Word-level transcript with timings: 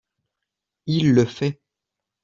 Il 0.87 1.13
le 1.13 1.25
fait 1.27 1.61